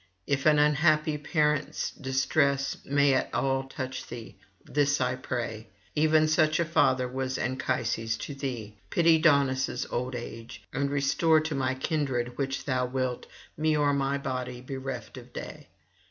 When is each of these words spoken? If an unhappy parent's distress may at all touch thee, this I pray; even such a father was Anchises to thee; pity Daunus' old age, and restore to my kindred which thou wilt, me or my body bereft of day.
If 0.25 0.47
an 0.47 0.57
unhappy 0.57 1.15
parent's 1.19 1.91
distress 1.91 2.75
may 2.85 3.13
at 3.13 3.31
all 3.35 3.65
touch 3.65 4.07
thee, 4.07 4.35
this 4.65 4.99
I 4.99 5.13
pray; 5.15 5.69
even 5.93 6.27
such 6.27 6.59
a 6.59 6.65
father 6.65 7.07
was 7.07 7.37
Anchises 7.37 8.17
to 8.17 8.33
thee; 8.33 8.79
pity 8.89 9.19
Daunus' 9.19 9.85
old 9.91 10.15
age, 10.15 10.63
and 10.73 10.89
restore 10.89 11.39
to 11.41 11.53
my 11.53 11.75
kindred 11.75 12.35
which 12.39 12.65
thou 12.65 12.87
wilt, 12.87 13.27
me 13.55 13.77
or 13.77 13.93
my 13.93 14.17
body 14.17 14.59
bereft 14.59 15.19
of 15.19 15.33
day. 15.33 15.67